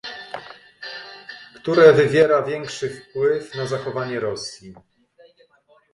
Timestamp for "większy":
2.41-2.89